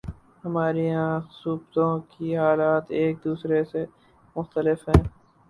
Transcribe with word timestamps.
ہمارے 0.43 0.85
ہاں 0.91 1.11
صوبوں 1.33 1.91
کے 2.11 2.27
حالات 2.37 2.85
ایک 2.99 3.23
دوسرے 3.25 3.63
سے 3.71 3.85
مختلف 4.35 4.87
ہیں۔ 4.89 5.01